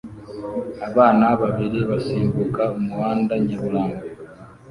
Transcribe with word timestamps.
Abana 0.87 1.25
babiri 1.41 1.79
basimbuka 1.89 2.63
umuhanda 2.77 3.33
nyaburanga 3.45 4.03